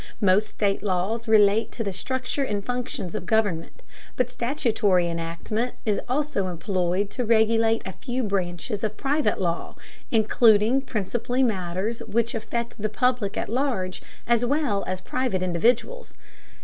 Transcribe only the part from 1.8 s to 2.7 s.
the structure and